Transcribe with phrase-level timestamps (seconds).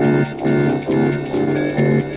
[0.00, 2.09] Inspiration.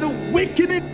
[0.00, 0.84] God awakening